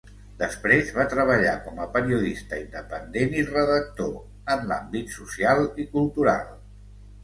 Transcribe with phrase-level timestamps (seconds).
[0.37, 4.19] Després va treballar com a periodista independent i redactor,
[4.57, 6.55] en l'àmbit social i cultural.